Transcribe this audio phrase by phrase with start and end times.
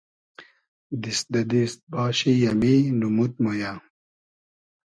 [1.01, 3.71] دیست دۂ دیست باشی امی نومود مۉ یۂ